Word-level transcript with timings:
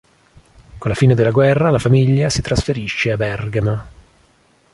Con 0.79 0.89
la 0.89 0.95
fine 0.97 1.13
della 1.13 1.29
guerra 1.29 1.69
la 1.69 1.77
famiglia 1.77 2.27
si 2.31 2.41
trasferisce 2.41 3.11
a 3.11 3.17
Bergamo. 3.17 3.83